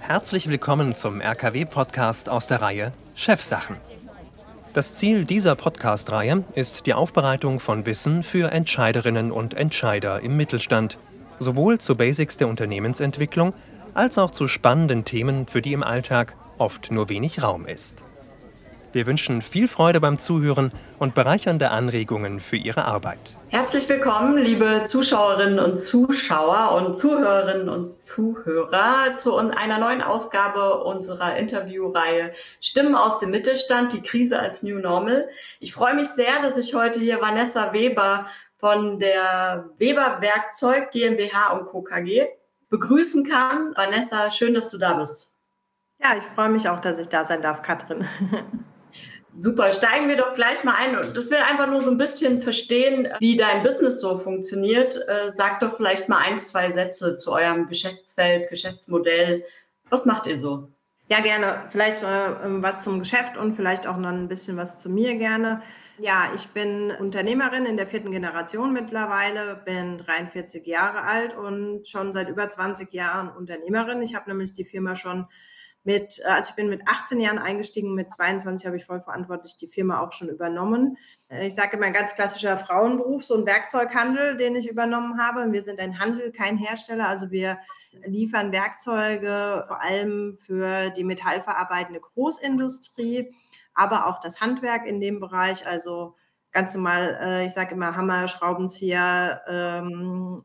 [0.00, 3.76] Herzlich willkommen zum RKW-Podcast aus der Reihe Chefsachen.
[4.72, 10.98] Das Ziel dieser Podcast-Reihe ist die Aufbereitung von Wissen für Entscheiderinnen und Entscheider im Mittelstand,
[11.38, 13.52] sowohl zu Basics der Unternehmensentwicklung
[13.94, 18.04] als auch zu spannenden Themen, für die im Alltag oft nur wenig Raum ist.
[18.92, 23.38] Wir wünschen viel Freude beim Zuhören und bereichernde Anregungen für Ihre Arbeit.
[23.48, 31.36] Herzlich willkommen, liebe Zuschauerinnen und Zuschauer und Zuhörerinnen und Zuhörer, zu einer neuen Ausgabe unserer
[31.36, 35.28] Interviewreihe Stimmen aus dem Mittelstand, die Krise als New Normal.
[35.60, 38.26] Ich freue mich sehr, dass ich heute hier Vanessa Weber
[38.58, 41.82] von der Weber Werkzeug GmbH und Co.
[41.82, 42.26] KG
[42.70, 43.72] begrüßen kann.
[43.76, 45.36] Vanessa, schön, dass du da bist.
[46.02, 48.08] Ja, ich freue mich auch, dass ich da sein darf, Katrin.
[49.32, 50.96] Super, steigen wir doch gleich mal ein.
[50.96, 54.96] Und das will einfach nur so ein bisschen verstehen, wie dein Business so funktioniert.
[55.08, 59.44] Äh, sag doch vielleicht mal ein, zwei Sätze zu eurem Geschäftsfeld, Geschäftsmodell.
[59.88, 60.68] Was macht ihr so?
[61.08, 61.64] Ja, gerne.
[61.70, 65.16] Vielleicht äh, ähm, was zum Geschäft und vielleicht auch noch ein bisschen was zu mir
[65.16, 65.62] gerne.
[65.98, 72.12] Ja, ich bin Unternehmerin in der vierten Generation mittlerweile, bin 43 Jahre alt und schon
[72.12, 74.00] seit über 20 Jahren Unternehmerin.
[74.00, 75.26] Ich habe nämlich die Firma schon
[75.84, 79.56] mit, äh, also ich bin mit 18 Jahren eingestiegen, mit 22 habe ich voll verantwortlich
[79.58, 80.96] die Firma auch schon übernommen.
[81.28, 85.50] Äh, ich sage immer ein ganz klassischer Frauenberuf, so ein Werkzeughandel, den ich übernommen habe.
[85.52, 87.58] Wir sind ein Handel, kein Hersteller, also wir
[88.04, 93.34] liefern Werkzeuge vor allem für die metallverarbeitende Großindustrie,
[93.74, 96.14] aber auch das Handwerk in dem Bereich, also
[96.52, 100.42] ganz normal, äh, ich sage immer Hammer, Schraubenzieher, ähm,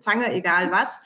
[0.00, 1.02] Zange, egal was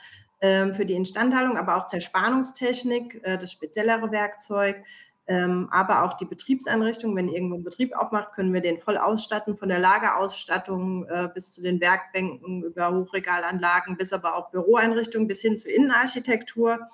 [0.73, 4.83] für die Instandhaltung, aber auch Zerspannungstechnik, äh, das speziellere Werkzeug,
[5.25, 7.15] ähm, aber auch die Betriebseinrichtung.
[7.15, 11.51] Wenn irgendwo ein Betrieb aufmacht, können wir den voll ausstatten, von der Lagerausstattung äh, bis
[11.51, 16.89] zu den Werkbänken, über Hochregalanlagen, bis aber auch Büroeinrichtungen, bis hin zur Innenarchitektur.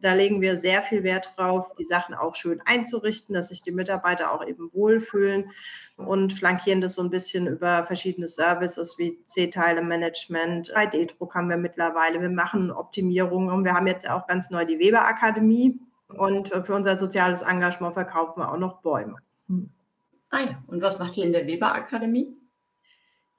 [0.00, 3.72] Da legen wir sehr viel Wert drauf, die Sachen auch schön einzurichten, dass sich die
[3.72, 5.50] Mitarbeiter auch eben wohlfühlen
[5.96, 12.20] und flankieren das so ein bisschen über verschiedene Services wie C-Teile-Management, 3D-Druck haben wir mittlerweile.
[12.20, 16.96] Wir machen Optimierungen und wir haben jetzt auch ganz neu die Weber-Akademie und für unser
[16.96, 19.16] soziales Engagement verkaufen wir auch noch Bäume.
[20.30, 22.39] Ah ja, und was macht ihr in der Weber-Akademie?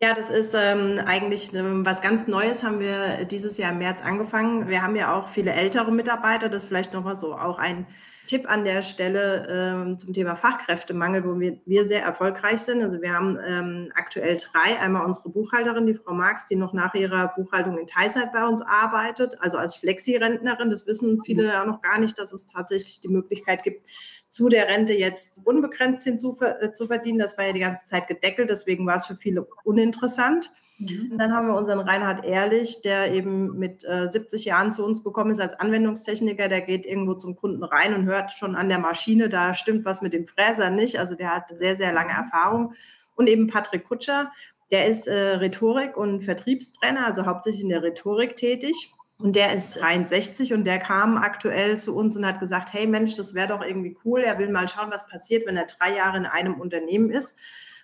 [0.03, 4.01] Ja, das ist ähm, eigentlich ähm, was ganz Neues, haben wir dieses Jahr im März
[4.01, 4.67] angefangen.
[4.67, 7.85] Wir haben ja auch viele ältere Mitarbeiter, das ist vielleicht nochmal so auch ein
[8.25, 12.81] Tipp an der Stelle ähm, zum Thema Fachkräftemangel, wo wir, wir sehr erfolgreich sind.
[12.81, 14.79] Also wir haben ähm, aktuell drei.
[14.79, 18.63] Einmal unsere Buchhalterin, die Frau Marx, die noch nach ihrer Buchhaltung in Teilzeit bei uns
[18.63, 20.71] arbeitet, also als Flexi-Rentnerin.
[20.71, 23.87] Das wissen viele ja noch gar nicht, dass es tatsächlich die Möglichkeit gibt,
[24.31, 27.19] zu der Rente jetzt unbegrenzt hinzuverdienen.
[27.19, 30.51] Äh, das war ja die ganze Zeit gedeckelt, deswegen war es für viele uninteressant.
[30.79, 31.17] Mhm.
[31.17, 35.31] Dann haben wir unseren Reinhard Ehrlich, der eben mit äh, 70 Jahren zu uns gekommen
[35.31, 36.47] ist als Anwendungstechniker.
[36.47, 40.01] Der geht irgendwo zum Kunden rein und hört schon an der Maschine, da stimmt was
[40.01, 40.97] mit dem Fräser nicht.
[40.97, 42.73] Also der hat sehr, sehr lange Erfahrung.
[43.15, 44.31] Und eben Patrick Kutscher,
[44.71, 48.93] der ist äh, Rhetorik- und Vertriebstrainer, also hauptsächlich in der Rhetorik tätig.
[49.21, 53.15] Und der ist 63 und der kam aktuell zu uns und hat gesagt, hey Mensch,
[53.15, 54.21] das wäre doch irgendwie cool.
[54.21, 57.37] Er will mal schauen, was passiert, wenn er drei Jahre in einem Unternehmen ist.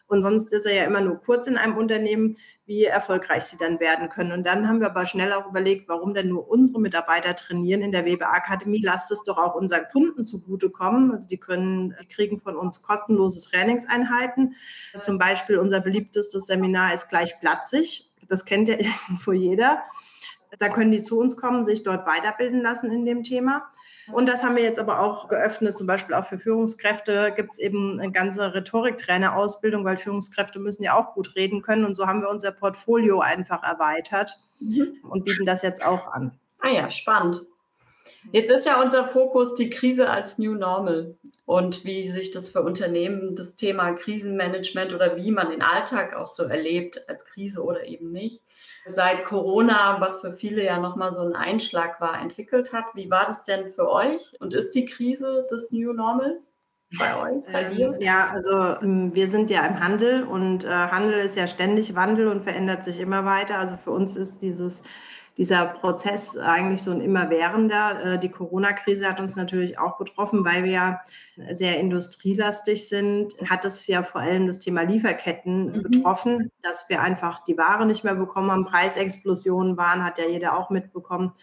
[0.08, 3.80] Und sonst ist er ja immer nur kurz in einem Unternehmen, wie erfolgreich sie dann
[3.80, 4.32] werden können.
[4.32, 7.92] Und dann haben wir aber schnell auch überlegt, warum denn nur unsere Mitarbeiter trainieren in
[7.92, 8.82] der Weber Akademie.
[8.84, 11.12] Lasst es doch auch unseren Kunden zugutekommen.
[11.12, 14.56] Also die können, die kriegen von uns kostenlose Trainingseinheiten.
[15.02, 18.12] Zum Beispiel unser beliebtestes Seminar ist gleich platzig.
[18.28, 18.76] Das kennt ja
[19.08, 19.84] irgendwo jeder.
[20.60, 23.70] Da können die zu uns kommen, sich dort weiterbilden lassen in dem Thema.
[24.12, 27.60] Und das haben wir jetzt aber auch geöffnet, zum Beispiel auch für Führungskräfte gibt es
[27.60, 31.84] eben eine ganze Rhetoriktrainer-Ausbildung, weil Führungskräfte müssen ja auch gut reden können.
[31.84, 35.00] Und so haben wir unser Portfolio einfach erweitert mhm.
[35.04, 36.40] und bieten das jetzt auch an.
[36.60, 37.42] Ah ja, spannend.
[38.32, 42.62] Jetzt ist ja unser Fokus die Krise als New Normal und wie sich das für
[42.62, 47.86] Unternehmen das Thema Krisenmanagement oder wie man den Alltag auch so erlebt als Krise oder
[47.86, 48.44] eben nicht
[48.88, 52.86] seit Corona, was für viele ja nochmal so ein Einschlag war, entwickelt hat.
[52.94, 54.34] Wie war das denn für euch?
[54.40, 56.40] Und ist die Krise das New Normal?
[56.98, 57.98] Bei euch, bei ähm, dir?
[58.00, 62.28] ja, also ähm, wir sind ja im Handel und äh, Handel ist ja ständig Wandel
[62.28, 63.60] und verändert sich immer weiter.
[63.60, 64.84] Also für uns ist dieses
[65.38, 68.14] dieser Prozess eigentlich so ein immerwährender.
[68.14, 71.02] Äh, die Corona-Krise hat uns natürlich auch betroffen, weil wir ja
[71.52, 75.84] sehr industrielastig sind, hat es ja vor allem das Thema Lieferketten mhm.
[75.84, 78.66] betroffen, dass wir einfach die Ware nicht mehr bekommen haben.
[78.66, 81.34] Preisexplosionen waren, hat ja jeder auch mitbekommen,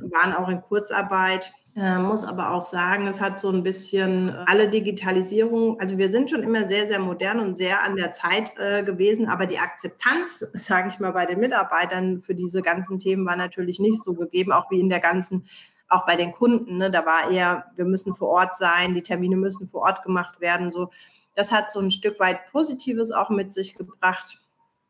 [0.00, 1.52] waren auch in Kurzarbeit.
[1.74, 6.28] Äh, muss aber auch sagen, es hat so ein bisschen alle Digitalisierung, also wir sind
[6.28, 10.40] schon immer sehr, sehr modern und sehr an der Zeit äh, gewesen, aber die Akzeptanz,
[10.52, 14.52] sage ich mal, bei den Mitarbeitern für diese ganzen Themen war natürlich nicht so gegeben,
[14.52, 15.46] auch wie in der ganzen
[15.92, 19.36] auch bei den Kunden, ne, da war eher, wir müssen vor Ort sein, die Termine
[19.36, 20.70] müssen vor Ort gemacht werden.
[20.70, 20.90] So,
[21.34, 24.40] das hat so ein Stück weit Positives auch mit sich gebracht.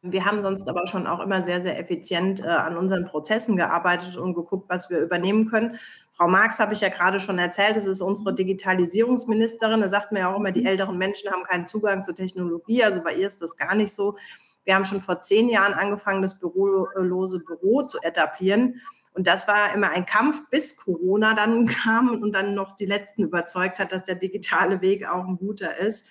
[0.02, 4.17] Wir haben sonst aber schon auch immer sehr, sehr effizient äh, an unseren Prozessen gearbeitet
[4.17, 5.79] und geguckt, was wir übernehmen können.
[6.14, 9.80] Frau Marx habe ich ja gerade schon erzählt, das ist unsere Digitalisierungsministerin.
[9.80, 12.84] Da sagt man ja auch immer, die älteren Menschen haben keinen Zugang zur Technologie.
[12.84, 14.16] Also bei ihr ist das gar nicht so.
[14.64, 18.80] Wir haben schon vor zehn Jahren angefangen, das bürolose Büro zu etablieren.
[19.14, 23.22] Und das war immer ein Kampf, bis Corona dann kam und dann noch die Letzten
[23.22, 26.08] überzeugt hat, dass der digitale Weg auch ein guter ist.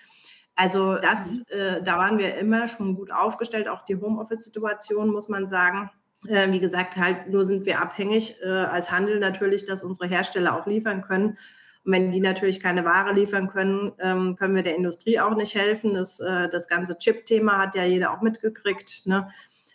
[0.54, 1.60] Also das, mhm.
[1.60, 5.90] äh, da waren wir immer schon gut aufgestellt, auch die Homeoffice-Situation, muss man sagen.
[6.28, 10.58] Äh, wie gesagt, halt nur sind wir abhängig äh, als Handel natürlich, dass unsere Hersteller
[10.58, 11.38] auch liefern können.
[11.84, 15.54] Und wenn die natürlich keine Ware liefern können, ähm, können wir der Industrie auch nicht
[15.54, 15.94] helfen.
[15.94, 19.06] Das, äh, das ganze Chip-Thema hat ja jeder auch mitgekriegt.
[19.06, 19.28] Ne?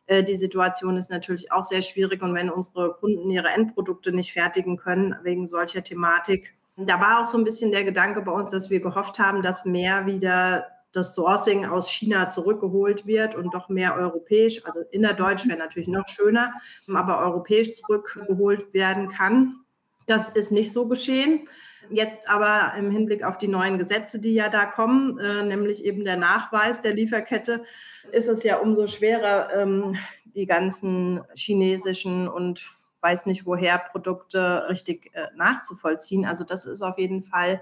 [0.09, 2.21] Die Situation ist natürlich auch sehr schwierig.
[2.21, 7.27] Und wenn unsere Kunden ihre Endprodukte nicht fertigen können wegen solcher Thematik, da war auch
[7.27, 10.67] so ein bisschen der Gedanke bei uns, dass wir gehofft haben, dass mehr wieder
[10.97, 16.07] das Sourcing aus China zurückgeholt wird und doch mehr europäisch, also innerdeutsch wäre natürlich noch
[16.07, 16.53] schöner,
[16.93, 19.61] aber europäisch zurückgeholt werden kann.
[20.07, 21.47] Das ist nicht so geschehen.
[21.89, 26.03] Jetzt aber im Hinblick auf die neuen Gesetze, die ja da kommen, äh, nämlich eben
[26.03, 27.63] der Nachweis der Lieferkette,
[28.11, 29.95] ist es ja umso schwerer, ähm,
[30.35, 32.69] die ganzen chinesischen und
[33.01, 36.25] weiß nicht woher Produkte richtig äh, nachzuvollziehen.
[36.25, 37.61] Also das ist auf jeden Fall,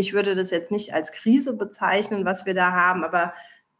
[0.00, 3.32] ich würde das jetzt nicht als Krise bezeichnen, was wir da haben, aber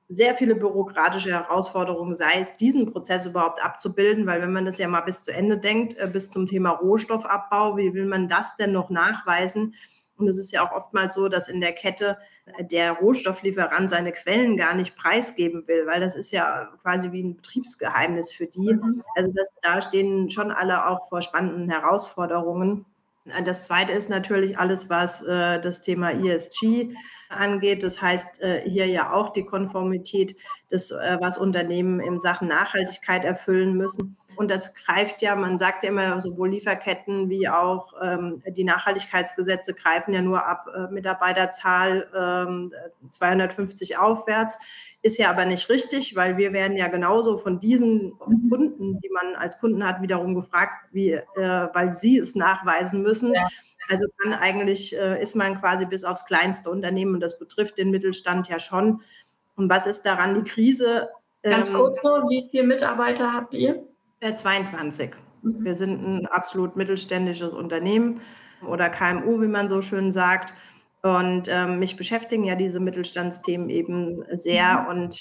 [0.08, 4.88] sehr viele bürokratische Herausforderungen, sei es diesen Prozess überhaupt abzubilden, weil wenn man das ja
[4.88, 8.72] mal bis zu Ende denkt, äh, bis zum Thema Rohstoffabbau, wie will man das denn
[8.72, 9.74] noch nachweisen?
[10.16, 12.18] Und es ist ja auch oftmals so, dass in der Kette
[12.60, 17.36] der Rohstofflieferant seine Quellen gar nicht preisgeben will, weil das ist ja quasi wie ein
[17.36, 18.74] Betriebsgeheimnis für die.
[18.74, 19.02] Mhm.
[19.14, 22.84] Also das, da stehen schon alle auch vor spannenden Herausforderungen.
[23.44, 26.94] Das Zweite ist natürlich alles, was äh, das Thema ESG
[27.30, 27.82] angeht.
[27.82, 30.36] Das heißt äh, hier ja auch die Konformität,
[30.70, 34.16] des, äh, was Unternehmen in Sachen Nachhaltigkeit erfüllen müssen.
[34.36, 39.74] Und das greift ja, man sagt ja immer, sowohl Lieferketten wie auch ähm, die Nachhaltigkeitsgesetze
[39.74, 42.72] greifen ja nur ab äh, Mitarbeiterzahl ähm,
[43.10, 44.58] 250 aufwärts.
[45.02, 49.34] Ist ja aber nicht richtig, weil wir werden ja genauso von diesen Kunden, die man
[49.34, 53.32] als Kunden hat, wiederum gefragt, wie, weil sie es nachweisen müssen.
[53.32, 53.48] Ja.
[53.90, 57.90] Also kann eigentlich, äh, ist man quasi bis aufs kleinste Unternehmen und das betrifft den
[57.90, 59.02] Mittelstand ja schon.
[59.56, 61.10] Und was ist daran die Krise?
[61.42, 63.82] Ganz ähm, kurz nur, wie viele Mitarbeiter habt ihr?
[64.20, 65.10] Äh, 22.
[65.42, 65.64] Mhm.
[65.64, 68.20] Wir sind ein absolut mittelständisches Unternehmen
[68.66, 70.54] oder KMU, wie man so schön sagt.
[71.02, 74.82] Und ähm, mich beschäftigen ja diese Mittelstandsthemen eben sehr.
[74.82, 74.86] Mhm.
[74.86, 75.20] Und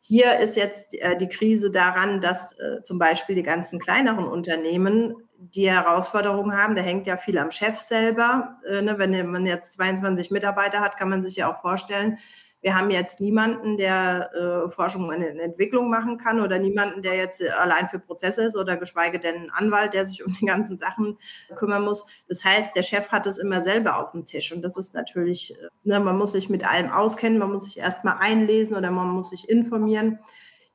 [0.00, 5.14] hier ist jetzt äh, die Krise daran, dass äh, zum Beispiel die ganzen kleineren Unternehmen
[5.40, 6.76] die Herausforderungen haben.
[6.76, 8.58] Da hängt ja viel am Chef selber.
[8.68, 8.98] Äh, ne?
[8.98, 12.18] Wenn man jetzt 22 Mitarbeiter hat, kann man sich ja auch vorstellen,
[12.62, 17.42] wir haben jetzt niemanden, der äh, Forschung und Entwicklung machen kann oder niemanden, der jetzt
[17.52, 21.18] allein für Prozesse ist oder geschweige denn einen Anwalt, der sich um die ganzen Sachen
[21.56, 22.06] kümmern muss.
[22.28, 25.54] Das heißt, der Chef hat es immer selber auf dem Tisch und das ist natürlich,
[25.58, 29.08] äh, ne, man muss sich mit allem auskennen, man muss sich erstmal einlesen oder man
[29.08, 30.18] muss sich informieren.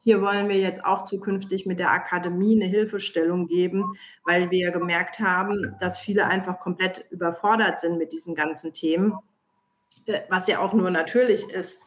[0.06, 3.92] Hier wollen wir jetzt auch zukünftig mit der Akademie eine Hilfestellung geben,
[4.24, 9.18] weil wir gemerkt haben, dass viele einfach komplett überfordert sind mit diesen ganzen Themen
[10.06, 11.82] äh, was ja auch nur natürlich ist.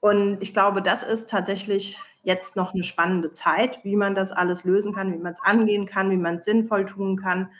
[0.00, 4.64] Und ich glaube, das ist tatsächlich jetzt noch eine spannende Zeit, wie man das alles
[4.64, 7.50] lösen kann, wie man es angehen kann, wie man es sinnvoll tun kann.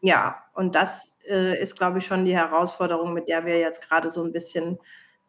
[0.00, 4.10] Ja, und das äh, ist, glaube ich, schon die Herausforderung, mit der wir jetzt gerade
[4.10, 4.78] so ein bisschen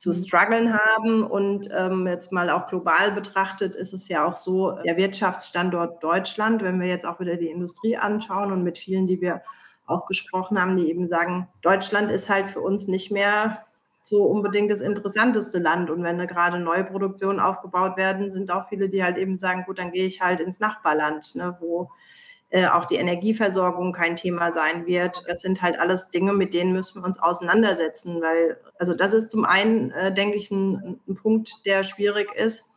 [0.04, 0.26] zu mhm.
[0.26, 1.24] strugglen haben.
[1.24, 6.62] Und ähm, jetzt mal auch global betrachtet ist es ja auch so, der Wirtschaftsstandort Deutschland,
[6.62, 9.42] wenn wir jetzt auch wieder die Industrie anschauen und mit vielen, die wir
[9.86, 13.60] auch gesprochen haben, die eben sagen, Deutschland ist halt für uns nicht mehr
[14.02, 15.90] so unbedingt das interessanteste Land.
[15.90, 19.64] Und wenn da gerade neue Produktionen aufgebaut werden, sind auch viele, die halt eben sagen,
[19.66, 21.90] gut, dann gehe ich halt ins Nachbarland, ne, wo
[22.54, 25.24] äh, auch die Energieversorgung kein Thema sein wird.
[25.28, 29.32] Das sind halt alles Dinge, mit denen müssen wir uns auseinandersetzen, weil, also das ist
[29.32, 32.70] zum einen, äh, denke ich, ein, ein Punkt, der schwierig ist.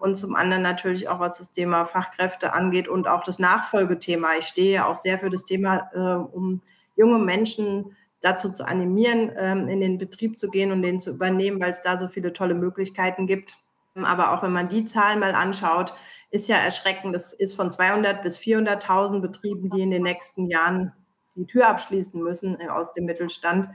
[0.00, 4.30] Und zum anderen natürlich auch, was das Thema Fachkräfte angeht und auch das Nachfolgethema.
[4.40, 6.60] Ich stehe auch sehr für das Thema, äh, um
[6.96, 11.60] junge Menschen dazu zu animieren, ähm, in den Betrieb zu gehen und den zu übernehmen,
[11.60, 13.56] weil es da so viele tolle Möglichkeiten gibt.
[13.94, 15.94] Aber auch wenn man die Zahlen mal anschaut,
[16.32, 17.14] ist ja erschreckend.
[17.14, 20.92] Es ist von 200 bis 400.000 Betrieben, die in den nächsten Jahren
[21.36, 23.68] die Tür abschließen müssen äh, aus dem Mittelstand,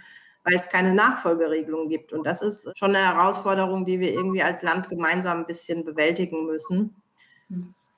[0.44, 2.14] weil es keine Nachfolgeregelung gibt.
[2.14, 6.46] Und das ist schon eine Herausforderung, die wir irgendwie als Land gemeinsam ein bisschen bewältigen
[6.46, 6.96] müssen.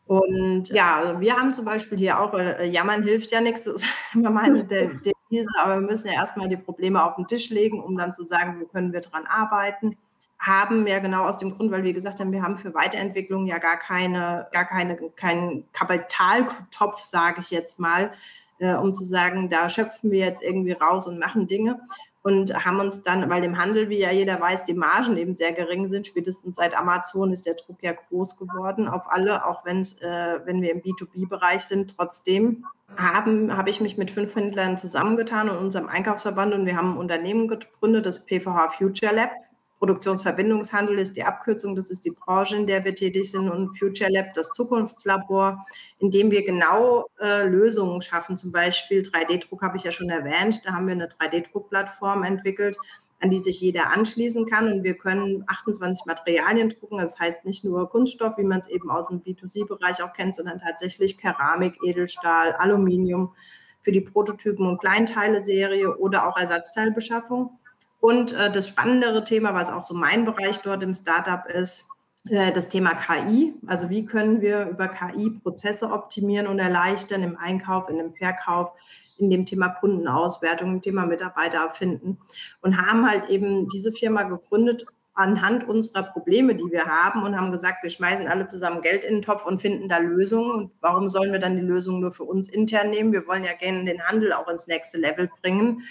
[0.08, 3.88] Und ja, wir haben zum Beispiel hier auch, äh, jammern hilft ja nichts, das ist
[4.14, 7.98] immer meine Devise, aber wir müssen ja erstmal die Probleme auf den Tisch legen, um
[7.98, 9.98] dann zu sagen, wo können wir dran arbeiten.
[10.40, 13.58] Haben ja genau aus dem Grund, weil wir gesagt haben, wir haben für Weiterentwicklung ja
[13.58, 18.12] gar keine, gar keine, keinen Kapitaltopf, sage ich jetzt mal,
[18.60, 21.80] äh, um zu sagen, da schöpfen wir jetzt irgendwie raus und machen Dinge,
[22.22, 25.54] und haben uns dann, weil im Handel, wie ja jeder weiß, die Margen eben sehr
[25.54, 29.80] gering sind, spätestens seit Amazon ist der Druck ja groß geworden auf alle, auch wenn
[29.80, 32.66] es, äh, wenn wir im B2B-Bereich sind, trotzdem
[32.98, 36.98] haben, habe ich mich mit fünf Händlern zusammengetan und unserem Einkaufsverband und wir haben ein
[36.98, 39.32] Unternehmen gegründet, das PVH Future Lab.
[39.80, 44.12] Produktionsverbindungshandel ist die Abkürzung, das ist die Branche, in der wir tätig sind und Future
[44.12, 45.66] Lab, das Zukunftslabor,
[46.00, 48.38] in dem wir genau äh, Lösungen schaffen.
[48.38, 52.78] Zum Beispiel 3D-Druck habe ich ja schon erwähnt, da haben wir eine 3D-Druckplattform entwickelt,
[53.22, 56.98] an die sich jeder anschließen kann und wir können 28 Materialien drucken.
[56.98, 60.60] Das heißt nicht nur Kunststoff, wie man es eben aus dem B2C-Bereich auch kennt, sondern
[60.60, 63.34] tatsächlich Keramik, Edelstahl, Aluminium
[63.82, 67.58] für die Prototypen- und Kleinteile-Serie oder auch Ersatzteilbeschaffung.
[68.00, 71.90] Und äh, das spannendere Thema, was auch so mein Bereich dort im Startup ist,
[72.30, 73.54] äh, das Thema KI.
[73.68, 78.72] Also wie können wir über KI Prozesse optimieren und erleichtern im Einkauf, in dem Verkauf,
[79.18, 82.18] in dem Thema Kundenauswertung, im Thema Mitarbeiter finden
[82.62, 87.52] und haben halt eben diese Firma gegründet anhand unserer Probleme, die wir haben und haben
[87.52, 90.52] gesagt, wir schmeißen alle zusammen Geld in den Topf und finden da Lösungen.
[90.52, 93.12] Und warum sollen wir dann die Lösung nur für uns intern nehmen?
[93.12, 95.84] Wir wollen ja gerne den Handel auch ins nächste Level bringen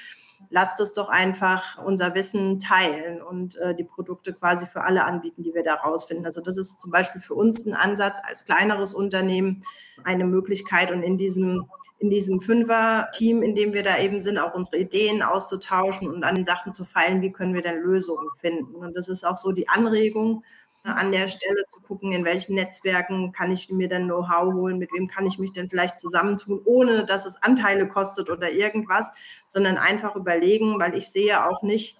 [0.50, 5.42] lasst es doch einfach unser Wissen teilen und äh, die Produkte quasi für alle anbieten,
[5.42, 6.26] die wir da rausfinden.
[6.26, 9.62] Also das ist zum Beispiel für uns ein Ansatz als kleineres Unternehmen
[10.04, 11.66] eine Möglichkeit und in diesem
[12.00, 16.36] in diesem Fünfer-Team, in dem wir da eben sind, auch unsere Ideen auszutauschen und an
[16.36, 18.76] den Sachen zu feilen, wie können wir denn Lösungen finden.
[18.76, 20.44] Und das ist auch so die Anregung,
[20.84, 24.92] an der Stelle zu gucken, in welchen Netzwerken kann ich mir denn Know-how holen, mit
[24.92, 29.12] wem kann ich mich denn vielleicht zusammentun, ohne dass es Anteile kostet oder irgendwas,
[29.46, 31.98] sondern einfach überlegen, weil ich sehe auch nicht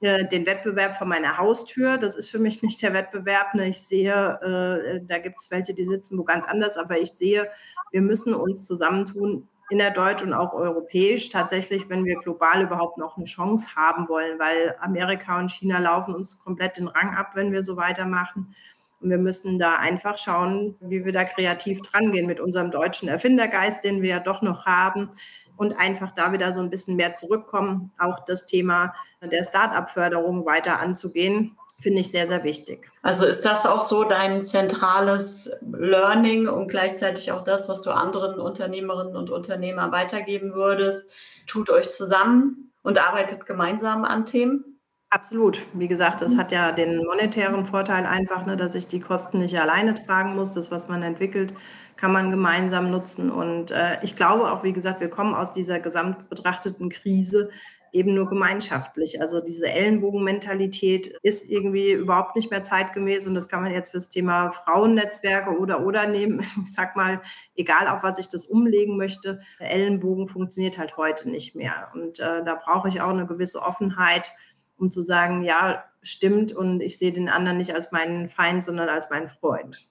[0.00, 1.98] äh, den Wettbewerb vor meiner Haustür.
[1.98, 3.54] Das ist für mich nicht der Wettbewerb.
[3.54, 3.68] Ne?
[3.68, 7.50] Ich sehe, äh, da gibt es welche, die sitzen wo ganz anders, aber ich sehe,
[7.90, 13.24] wir müssen uns zusammentun innerdeutsch und auch europäisch tatsächlich, wenn wir global überhaupt noch eine
[13.24, 17.62] Chance haben wollen, weil Amerika und China laufen uns komplett den Rang ab, wenn wir
[17.62, 18.54] so weitermachen.
[19.00, 23.84] Und wir müssen da einfach schauen, wie wir da kreativ drangehen mit unserem deutschen Erfindergeist,
[23.84, 25.10] den wir ja doch noch haben
[25.56, 30.80] und einfach da wieder so ein bisschen mehr zurückkommen, auch das Thema der Start-up-Förderung weiter
[30.80, 32.90] anzugehen finde ich sehr, sehr wichtig.
[33.02, 38.40] Also ist das auch so dein zentrales Learning und gleichzeitig auch das, was du anderen
[38.40, 41.12] Unternehmerinnen und Unternehmern weitergeben würdest?
[41.46, 44.74] Tut euch zusammen und arbeitet gemeinsam an Themen?
[45.10, 45.60] Absolut.
[45.74, 49.56] Wie gesagt, das hat ja den monetären Vorteil einfach, ne, dass ich die Kosten nicht
[49.60, 50.50] alleine tragen muss.
[50.50, 51.54] Das, was man entwickelt,
[51.96, 53.30] kann man gemeinsam nutzen.
[53.30, 57.50] Und äh, ich glaube auch, wie gesagt, wir kommen aus dieser gesamt betrachteten Krise
[57.94, 59.20] eben nur gemeinschaftlich.
[59.20, 64.10] Also diese Ellenbogenmentalität ist irgendwie überhaupt nicht mehr zeitgemäß und das kann man jetzt fürs
[64.10, 66.44] Thema Frauennetzwerke oder oder nehmen.
[66.64, 67.20] Ich sag mal,
[67.54, 71.90] egal auf was ich das umlegen möchte, Ellenbogen funktioniert halt heute nicht mehr.
[71.94, 74.32] Und äh, da brauche ich auch eine gewisse Offenheit,
[74.76, 78.88] um zu sagen, ja, stimmt und ich sehe den anderen nicht als meinen Feind, sondern
[78.88, 79.88] als meinen Freund.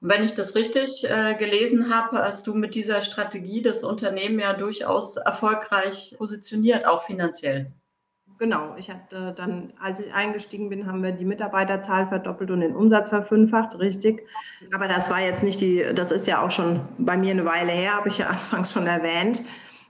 [0.00, 4.52] Wenn ich das richtig äh, gelesen habe, hast du mit dieser Strategie das Unternehmen ja
[4.52, 7.72] durchaus erfolgreich positioniert, auch finanziell.
[8.38, 12.76] Genau, ich hatte dann, als ich eingestiegen bin, haben wir die Mitarbeiterzahl verdoppelt und den
[12.76, 14.22] Umsatz verfünffacht, richtig.
[14.72, 17.72] Aber das war jetzt nicht die, das ist ja auch schon bei mir eine Weile
[17.72, 19.42] her, habe ich ja anfangs schon erwähnt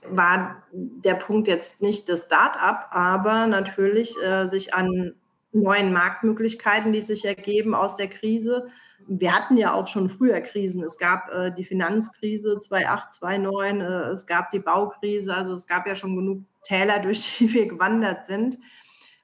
[0.07, 5.15] war der Punkt jetzt nicht das Start-up, aber natürlich äh, sich an
[5.51, 8.67] neuen Marktmöglichkeiten, die sich ergeben aus der Krise,
[9.09, 10.83] wir hatten ja auch schon früher Krisen.
[10.83, 15.87] Es gab äh, die Finanzkrise 2008, 2009, äh, es gab die Baukrise, also es gab
[15.87, 18.57] ja schon genug Täler, durch die wir gewandert sind.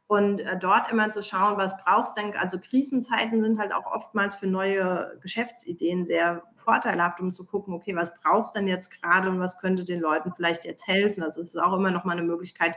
[0.07, 2.35] Und äh, dort immer zu schauen, was brauchst du denn?
[2.35, 7.95] Also Krisenzeiten sind halt auch oftmals für neue Geschäftsideen sehr vorteilhaft, um zu gucken, okay,
[7.95, 11.23] was brauchst du denn jetzt gerade und was könnte den Leuten vielleicht jetzt helfen?
[11.23, 12.75] Also es ist auch immer noch mal eine Möglichkeit,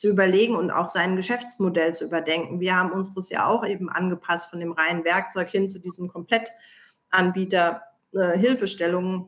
[0.00, 2.58] zu überlegen und auch sein Geschäftsmodell zu überdenken.
[2.58, 7.82] Wir haben unseres ja auch eben angepasst von dem reinen Werkzeug hin zu diesem Komplettanbieter
[8.14, 9.26] äh, Hilfestellungen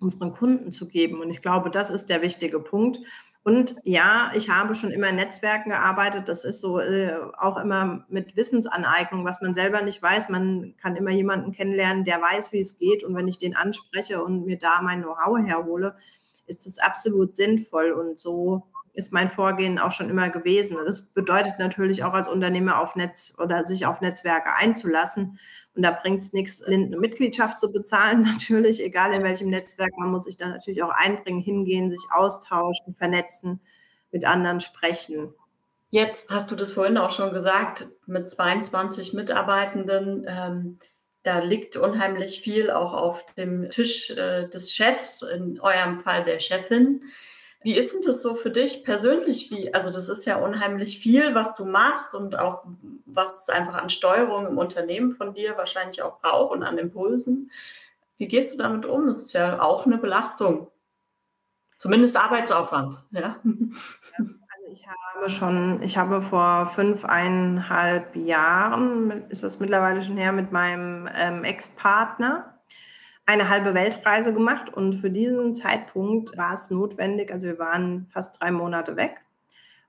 [0.00, 1.20] unseren Kunden zu geben.
[1.20, 2.98] Und ich glaube, das ist der wichtige Punkt.
[3.44, 6.28] Und ja, ich habe schon immer in Netzwerken gearbeitet.
[6.28, 10.30] Das ist so äh, auch immer mit Wissensaneignung, was man selber nicht weiß.
[10.30, 13.04] Man kann immer jemanden kennenlernen, der weiß, wie es geht.
[13.04, 15.94] Und wenn ich den anspreche und mir da mein Know-how herhole,
[16.48, 17.92] ist das absolut sinnvoll.
[17.92, 20.76] Und so ist mein Vorgehen auch schon immer gewesen.
[20.84, 25.38] Das bedeutet natürlich auch als Unternehmer auf Netz oder sich auf Netzwerke einzulassen.
[25.74, 29.92] Und da bringt es nichts, eine Mitgliedschaft zu bezahlen, natürlich, egal in welchem Netzwerk.
[29.96, 33.60] Man muss sich da natürlich auch einbringen, hingehen, sich austauschen, vernetzen,
[34.10, 35.32] mit anderen sprechen.
[35.88, 40.26] Jetzt hast du das vorhin auch schon gesagt, mit 22 Mitarbeitenden.
[40.26, 40.78] Ähm,
[41.22, 46.40] da liegt unheimlich viel auch auf dem Tisch äh, des Chefs, in eurem Fall der
[46.40, 47.02] Chefin.
[47.62, 49.50] Wie ist denn das so für dich persönlich?
[49.50, 52.64] Wie, also das ist ja unheimlich viel, was du machst und auch
[53.06, 57.50] was es einfach an Steuerung im Unternehmen von dir wahrscheinlich auch braucht und an Impulsen.
[58.16, 59.06] Wie gehst du damit um?
[59.06, 60.68] Das ist ja auch eine Belastung.
[61.78, 63.36] Zumindest Arbeitsaufwand, ja.
[63.42, 70.52] Also ich habe schon, ich habe vor fünfeinhalb Jahren, ist das mittlerweile schon her, mit
[70.52, 72.51] meinem ähm, Ex-Partner
[73.26, 78.40] eine halbe Weltreise gemacht und für diesen Zeitpunkt war es notwendig, also wir waren fast
[78.40, 79.20] drei Monate weg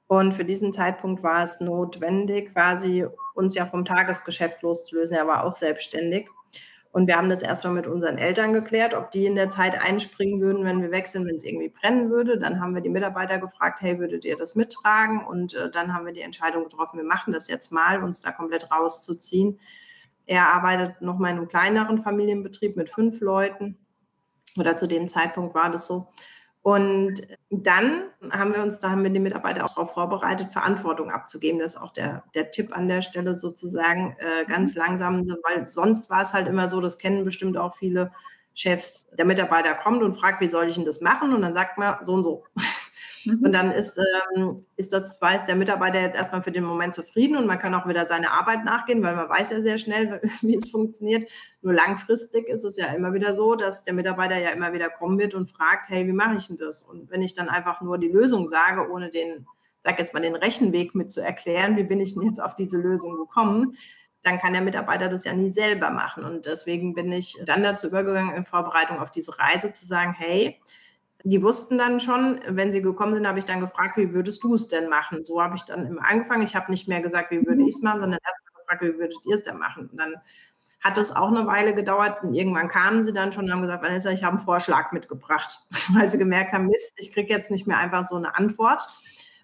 [0.07, 5.17] und für diesen Zeitpunkt war es notwendig, quasi uns ja vom Tagesgeschäft loszulösen.
[5.17, 6.27] Er war auch selbstständig.
[6.91, 10.39] Und wir haben das erstmal mit unseren Eltern geklärt, ob die in der Zeit einspringen
[10.39, 12.37] würden, wenn wir weg sind, wenn es irgendwie brennen würde.
[12.37, 15.25] Dann haben wir die Mitarbeiter gefragt, hey, würdet ihr das mittragen?
[15.25, 18.31] Und äh, dann haben wir die Entscheidung getroffen, wir machen das jetzt mal, uns da
[18.31, 19.57] komplett rauszuziehen.
[20.25, 23.77] Er arbeitet noch mal in einem kleineren Familienbetrieb mit fünf Leuten.
[24.57, 26.07] Oder zu dem Zeitpunkt war das so.
[26.63, 27.15] Und
[27.49, 31.59] dann haben wir uns, da haben wir die Mitarbeiter auch darauf vorbereitet, Verantwortung abzugeben.
[31.59, 34.81] Das ist auch der, der Tipp an der Stelle sozusagen, äh, ganz mhm.
[34.81, 38.13] langsam, weil sonst war es halt immer so, das kennen bestimmt auch viele
[38.53, 41.33] Chefs, der Mitarbeiter kommt und fragt, wie soll ich denn das machen?
[41.33, 42.45] Und dann sagt man so und so.
[43.25, 43.45] Mhm.
[43.45, 43.99] Und dann ist,
[44.35, 47.73] ähm, ist das, weiß der Mitarbeiter jetzt erstmal für den Moment zufrieden und man kann
[47.73, 51.25] auch wieder seine Arbeit nachgehen, weil man weiß ja sehr schnell, wie es funktioniert.
[51.61, 55.19] Nur langfristig ist es ja immer wieder so, dass der Mitarbeiter ja immer wieder kommen
[55.19, 56.83] wird und fragt, hey, wie mache ich denn das?
[56.83, 59.47] Und wenn ich dann einfach nur die Lösung sage, ohne den,
[59.83, 62.77] sag jetzt mal, den Rechenweg mit zu erklären, wie bin ich denn jetzt auf diese
[62.77, 63.73] Lösung gekommen,
[64.23, 66.23] dann kann der Mitarbeiter das ja nie selber machen.
[66.23, 70.59] Und deswegen bin ich dann dazu übergegangen, in Vorbereitung auf diese Reise zu sagen, hey,
[71.23, 74.55] die wussten dann schon, wenn sie gekommen sind, habe ich dann gefragt, wie würdest du
[74.55, 75.23] es denn machen?
[75.23, 76.43] So habe ich dann immer angefangen.
[76.43, 79.25] Ich habe nicht mehr gesagt, wie würde ich es machen, sondern erstmal gefragt, wie würdet
[79.25, 79.89] ihr es denn machen?
[79.89, 80.15] Und dann
[80.81, 83.81] hat es auch eine Weile gedauert und irgendwann kamen sie dann schon und haben gesagt,
[83.81, 85.59] Vanessa, ich habe einen Vorschlag mitgebracht,
[85.93, 88.85] weil sie gemerkt haben, Mist, ich kriege jetzt nicht mehr einfach so eine Antwort.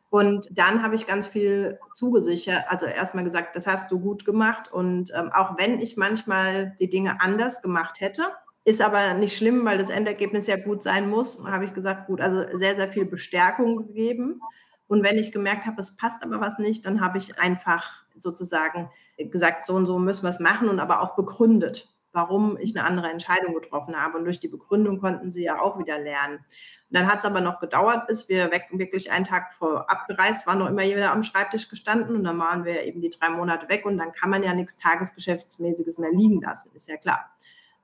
[0.09, 4.71] Und dann habe ich ganz viel zugesichert, also erstmal gesagt, das hast du gut gemacht.
[4.71, 8.23] Und ähm, auch wenn ich manchmal die Dinge anders gemacht hätte,
[8.69, 11.45] ist aber nicht schlimm, weil das Endergebnis ja gut sein muss.
[11.45, 14.41] Habe ich gesagt, gut, also sehr, sehr viel Bestärkung gegeben.
[14.87, 18.89] Und wenn ich gemerkt habe, es passt aber was nicht, dann habe ich einfach sozusagen
[19.17, 22.87] gesagt, so und so müssen wir es machen und aber auch begründet, warum ich eine
[22.87, 24.17] andere Entscheidung getroffen habe.
[24.17, 26.37] Und durch die Begründung konnten sie ja auch wieder lernen.
[26.37, 26.43] Und
[26.89, 30.59] dann hat es aber noch gedauert, bis wir weg, wirklich einen Tag vor abgereist waren,
[30.59, 32.15] noch immer jeder am Schreibtisch gestanden.
[32.15, 34.77] Und dann waren wir eben die drei Monate weg und dann kann man ja nichts
[34.77, 37.31] Tagesgeschäftsmäßiges mehr liegen lassen, ist ja klar.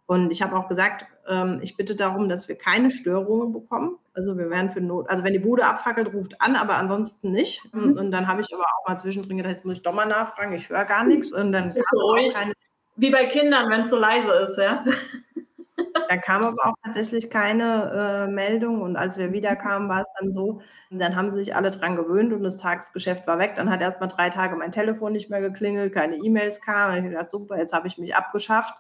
[0.08, 3.98] Und ich habe auch gesagt, ähm, ich bitte darum, dass wir keine Störungen bekommen.
[4.14, 7.62] Also wir werden für Not, also wenn die Bude abfackelt, ruft an, aber ansonsten nicht.
[7.74, 7.84] Mhm.
[7.84, 10.06] Und, und, dann habe ich aber auch mal zwischendrin gedacht, jetzt muss ich doch mal
[10.06, 11.34] nachfragen, ich höre gar nichts.
[11.34, 12.34] Und dann ist kam ruhig.
[12.34, 12.54] Keine,
[12.96, 14.86] Wie bei Kindern, wenn es so leise ist, ja.
[16.10, 20.32] Da kam aber auch tatsächlich keine äh, Meldung und als wir wiederkamen, war es dann
[20.32, 23.54] so, dann haben sie sich alle dran gewöhnt und das Tagesgeschäft war weg.
[23.56, 27.06] Dann hat erst mal drei Tage mein Telefon nicht mehr geklingelt, keine E-Mails kamen.
[27.06, 28.76] Ich dachte, super, jetzt habe ich mich abgeschafft.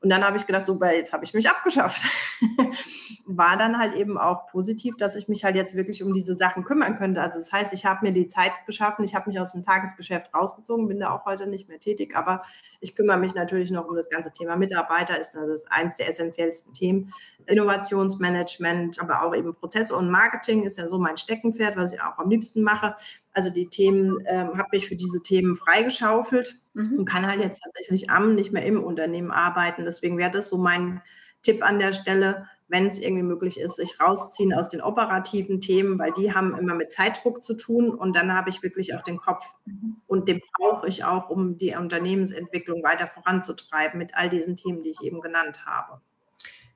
[0.00, 2.06] Und dann habe ich gedacht, super, jetzt habe ich mich abgeschafft.
[3.26, 6.64] War dann halt eben auch positiv, dass ich mich halt jetzt wirklich um diese Sachen
[6.64, 7.20] kümmern könnte.
[7.20, 10.32] Also das heißt, ich habe mir die Zeit geschaffen, ich habe mich aus dem Tagesgeschäft
[10.32, 12.44] rausgezogen, bin da auch heute nicht mehr tätig, aber
[12.80, 16.74] ich kümmere mich natürlich noch um das ganze Thema Mitarbeiter, ist das eins der essentiellsten
[16.74, 17.12] Themen.
[17.46, 22.18] Innovationsmanagement, aber auch eben Prozesse und Marketing ist ja so mein Steckenpferd, was ich auch
[22.18, 22.94] am liebsten mache.
[23.32, 27.00] Also die Themen, ähm, habe ich für diese Themen freigeschaufelt mhm.
[27.00, 29.84] und kann halt jetzt tatsächlich am, nicht mehr im Unternehmen arbeiten.
[29.84, 31.02] Deswegen wäre das so mein
[31.42, 35.98] Tipp an der Stelle, wenn es irgendwie möglich ist, sich rausziehen aus den operativen Themen,
[35.98, 39.16] weil die haben immer mit Zeitdruck zu tun und dann habe ich wirklich auch den
[39.16, 39.96] Kopf mhm.
[40.06, 44.90] und den brauche ich auch, um die Unternehmensentwicklung weiter voranzutreiben mit all diesen Themen, die
[44.90, 46.00] ich eben genannt habe.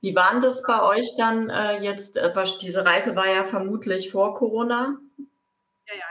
[0.01, 2.17] Wie waren das bei euch dann äh, jetzt?
[2.17, 4.99] Äh, diese Reise war ja vermutlich vor Corona.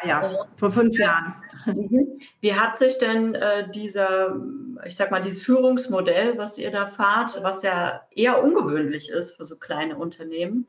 [0.03, 0.45] Ja, ja, ja.
[0.57, 1.35] vor fünf Jahren.
[1.65, 2.19] Mhm.
[2.39, 4.35] Wie hat sich denn äh, dieser,
[4.85, 9.45] ich sag mal, dieses Führungsmodell, was ihr da fahrt, was ja eher ungewöhnlich ist für
[9.45, 10.67] so kleine Unternehmen,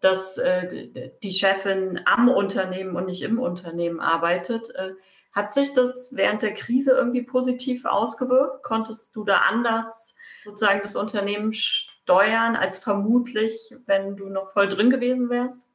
[0.00, 4.92] dass äh, die Chefin am Unternehmen und nicht im Unternehmen arbeitet, äh,
[5.32, 8.62] hat sich das während der Krise irgendwie positiv ausgewirkt?
[8.62, 10.14] Konntest du da anders
[10.44, 15.68] sozusagen das Unternehmen steuern als vermutlich, wenn du noch voll drin gewesen wärst?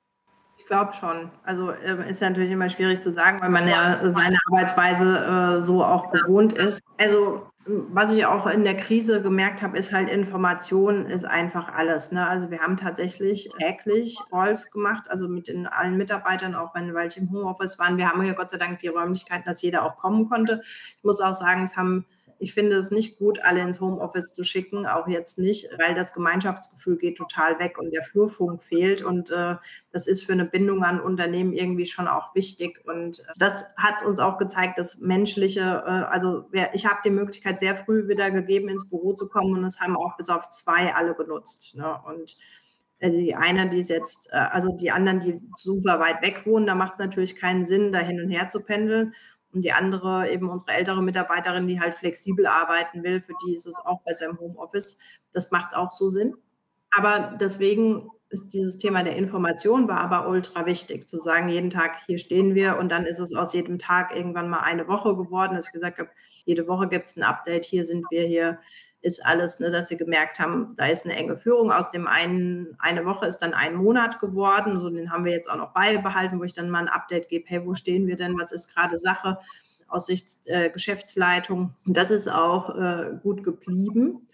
[0.69, 1.29] Glaube schon.
[1.43, 5.61] Also äh, ist ja natürlich immer schwierig zu sagen, weil man ja seine Arbeitsweise äh,
[5.61, 6.81] so auch gewohnt ist.
[6.97, 12.11] Also was ich auch in der Krise gemerkt habe, ist halt Information ist einfach alles.
[12.11, 12.27] Ne?
[12.27, 17.17] Also wir haben tatsächlich täglich Calls gemacht, also mit den allen Mitarbeitern, auch wenn wir
[17.17, 17.97] im Homeoffice waren.
[17.97, 20.61] Wir haben ja Gott sei Dank die Räumlichkeiten, dass jeder auch kommen konnte.
[20.63, 22.05] Ich muss auch sagen, es haben
[22.39, 26.13] ich finde es nicht gut, alle ins Homeoffice zu schicken, auch jetzt nicht, weil das
[26.13, 29.03] Gemeinschaftsgefühl geht total weg und der Flurfunk fehlt.
[29.03, 29.55] Und äh,
[29.91, 32.81] das ist für eine Bindung an Unternehmen irgendwie schon auch wichtig.
[32.87, 37.75] Und das hat uns auch gezeigt, dass menschliche, äh, also ich habe die Möglichkeit sehr
[37.75, 41.15] früh wieder gegeben, ins Büro zu kommen und es haben auch bis auf zwei alle
[41.15, 41.75] genutzt.
[41.75, 41.93] Ne?
[42.07, 42.37] Und
[42.99, 46.65] äh, die eine, die ist jetzt, äh, also die anderen, die super weit weg wohnen,
[46.65, 49.13] da macht es natürlich keinen Sinn, da hin und her zu pendeln.
[49.51, 53.65] Und die andere, eben unsere ältere Mitarbeiterin, die halt flexibel arbeiten will, für die ist
[53.65, 54.99] es auch besser im Homeoffice.
[55.33, 56.35] Das macht auch so Sinn.
[56.91, 61.97] Aber deswegen ist dieses Thema der Information war aber ultra wichtig, zu sagen, jeden Tag
[62.05, 65.55] hier stehen wir und dann ist es aus jedem Tag irgendwann mal eine Woche geworden,
[65.55, 66.09] dass ich gesagt habe,
[66.45, 68.59] jede Woche gibt es ein Update, hier sind wir, hier
[69.01, 71.71] ist alles, ne, dass sie gemerkt haben, da ist eine enge Führung.
[71.71, 74.79] Aus dem einen, eine Woche ist dann ein Monat geworden.
[74.79, 77.45] So, den haben wir jetzt auch noch beibehalten, wo ich dann mal ein Update gebe,
[77.47, 78.37] hey, wo stehen wir denn?
[78.37, 79.39] Was ist gerade Sache
[79.87, 81.73] aus Sicht äh, Geschäftsleitung?
[81.85, 84.27] Und das ist auch äh, gut geblieben.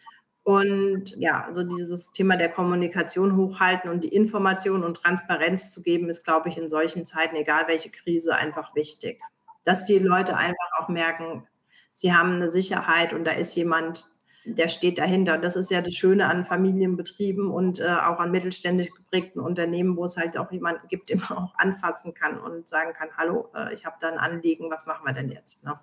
[0.45, 6.07] Und ja, also dieses Thema der Kommunikation hochhalten und die Information und Transparenz zu geben,
[6.07, 9.19] ist, glaube ich, in solchen Zeiten, egal welche Krise, einfach wichtig.
[9.63, 11.47] Dass die Leute einfach auch merken,
[11.95, 14.05] sie haben eine Sicherheit und da ist jemand,
[14.45, 15.39] der steht dahinter.
[15.39, 20.05] Das ist ja das Schöne an Familienbetrieben und äh, auch an mittelständisch geprägten Unternehmen, wo
[20.05, 23.73] es halt auch jemanden gibt, den man auch anfassen kann und sagen kann, hallo, äh,
[23.73, 25.65] ich habe da ein Anliegen, was machen wir denn jetzt?
[25.65, 25.79] Ne?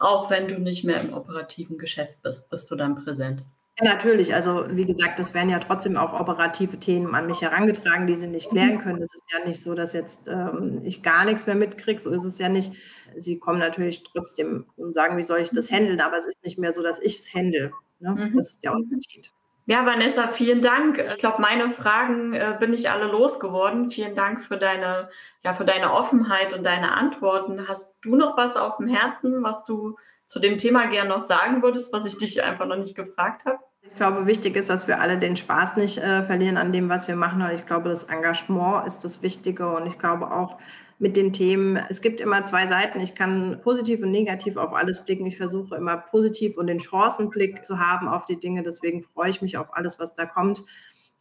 [0.00, 3.44] Auch wenn du nicht mehr im operativen Geschäft bist, bist du dann präsent.
[3.80, 4.34] Ja, natürlich.
[4.34, 8.26] Also wie gesagt, das werden ja trotzdem auch operative Themen an mich herangetragen, die sie
[8.26, 8.78] nicht klären mhm.
[8.78, 9.02] können.
[9.02, 12.00] Es ist ja nicht so, dass jetzt ähm, ich gar nichts mehr mitkriege.
[12.00, 12.72] So ist es ja nicht.
[13.14, 16.58] Sie kommen natürlich trotzdem und sagen, wie soll ich das handeln, aber es ist nicht
[16.58, 17.72] mehr so, dass ich es handle.
[18.00, 18.10] Ne?
[18.10, 18.36] Mhm.
[18.36, 19.32] Das ist der Unterschied.
[19.66, 20.98] Ja, Vanessa, vielen Dank.
[20.98, 23.90] Ich glaube, meine Fragen äh, bin ich alle losgeworden.
[23.90, 25.10] Vielen Dank für deine,
[25.44, 27.68] ja, für deine Offenheit und deine Antworten.
[27.68, 31.62] Hast du noch was auf dem Herzen, was du zu dem Thema gerne noch sagen
[31.62, 33.58] würdest, was ich dich einfach noch nicht gefragt habe?
[33.90, 37.08] Ich glaube, wichtig ist, dass wir alle den Spaß nicht äh, verlieren an dem, was
[37.08, 37.42] wir machen.
[37.42, 39.68] Und ich glaube, das Engagement ist das Wichtige.
[39.68, 40.58] Und ich glaube auch
[40.98, 43.00] mit den Themen, es gibt immer zwei Seiten.
[43.00, 45.26] Ich kann positiv und negativ auf alles blicken.
[45.26, 48.62] Ich versuche immer positiv und den Chancenblick zu haben auf die Dinge.
[48.62, 50.64] Deswegen freue ich mich auf alles, was da kommt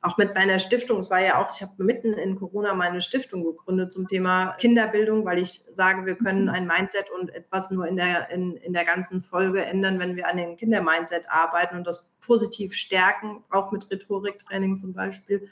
[0.02, 3.44] auch mit meiner Stiftung, es war ja auch, ich habe mitten in Corona meine Stiftung
[3.44, 6.50] gegründet zum Thema Kinderbildung, weil ich sage, wir können mhm.
[6.50, 10.28] ein Mindset und etwas nur in der, in, in der ganzen Folge ändern, wenn wir
[10.28, 15.50] an dem Kindermindset arbeiten und das positiv stärken, auch mit Rhetoriktraining zum Beispiel.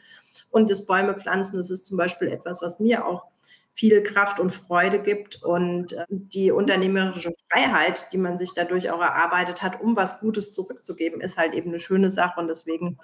[0.52, 3.24] Und das Bäume pflanzen, das ist zum Beispiel etwas, was mir auch
[3.74, 9.02] viel Kraft und Freude gibt und äh, die unternehmerische Freiheit, die man sich dadurch auch
[9.02, 12.98] erarbeitet hat, um was Gutes zurückzugeben, ist halt eben eine schöne Sache und deswegen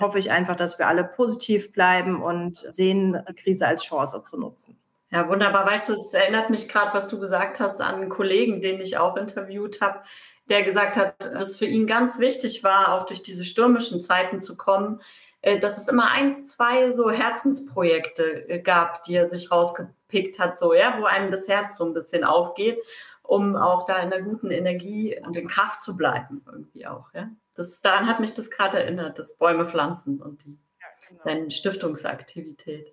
[0.00, 4.38] hoffe ich einfach, dass wir alle positiv bleiben und sehen, die Krise als Chance zu
[4.38, 4.76] nutzen.
[5.10, 5.64] Ja, wunderbar.
[5.64, 8.98] Weißt du, es erinnert mich gerade, was du gesagt hast, an einen Kollegen, den ich
[8.98, 10.00] auch interviewt habe,
[10.48, 14.56] der gesagt hat, dass für ihn ganz wichtig war, auch durch diese stürmischen Zeiten zu
[14.56, 15.00] kommen,
[15.42, 20.58] äh, dass es immer eins, zwei so Herzensprojekte äh, gab, die er sich rausgepickt hat,
[20.58, 22.78] so, ja, wo einem das Herz so ein bisschen aufgeht,
[23.22, 27.28] um auch da in einer guten Energie und in Kraft zu bleiben, irgendwie auch, ja.
[27.54, 31.50] Das, daran hat mich das gerade erinnert, das Bäume pflanzen und die ja, genau.
[31.50, 32.92] Stiftungsaktivität.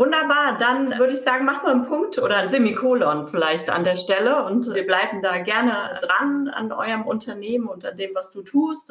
[0.00, 3.96] Wunderbar, dann würde ich sagen, machen wir einen Punkt oder ein Semikolon vielleicht an der
[3.96, 8.40] Stelle und wir bleiben da gerne dran an eurem Unternehmen und an dem, was du
[8.40, 8.90] tust.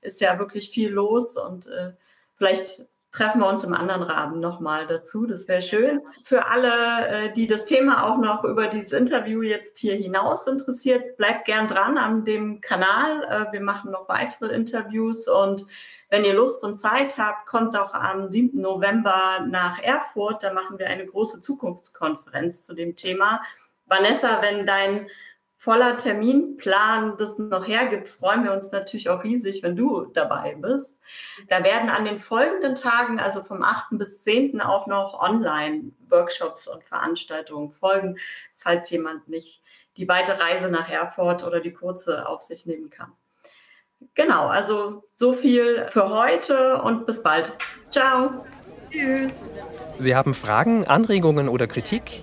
[0.00, 1.92] Ist ja wirklich viel los und äh,
[2.34, 5.26] vielleicht treffen wir uns im anderen Rahmen nochmal dazu.
[5.26, 6.00] Das wäre schön.
[6.24, 11.16] Für alle, äh, die das Thema auch noch über dieses Interview jetzt hier hinaus interessiert,
[11.16, 13.22] bleibt gern dran an dem Kanal.
[13.24, 15.66] Äh, wir machen noch weitere Interviews und
[16.08, 18.60] wenn ihr Lust und Zeit habt, kommt auch am 7.
[18.60, 20.42] November nach Erfurt.
[20.42, 23.40] Da machen wir eine große Zukunftskonferenz zu dem Thema.
[23.86, 25.08] Vanessa, wenn dein
[25.60, 30.98] voller Terminplan das noch hergibt, freuen wir uns natürlich auch riesig, wenn du dabei bist.
[31.48, 33.88] Da werden an den folgenden Tagen, also vom 8.
[33.98, 34.62] bis 10.
[34.62, 38.16] auch noch Online-Workshops und Veranstaltungen folgen,
[38.56, 39.62] falls jemand nicht
[39.98, 43.12] die weite Reise nach Erfurt oder die kurze auf sich nehmen kann.
[44.14, 47.52] Genau, also so viel für heute und bis bald.
[47.90, 48.46] Ciao.
[48.90, 49.46] Tschüss.
[49.98, 52.22] Sie haben Fragen, Anregungen oder Kritik?